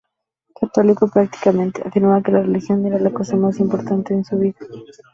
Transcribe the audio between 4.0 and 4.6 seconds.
en su vida.